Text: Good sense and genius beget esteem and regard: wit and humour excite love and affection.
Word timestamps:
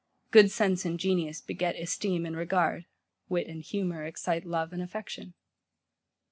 Good 0.31 0.49
sense 0.49 0.83
and 0.83 0.99
genius 0.99 1.41
beget 1.41 1.75
esteem 1.75 2.25
and 2.25 2.35
regard: 2.35 2.87
wit 3.29 3.45
and 3.45 3.61
humour 3.61 4.03
excite 4.03 4.45
love 4.47 4.73
and 4.73 4.81
affection. 4.81 5.35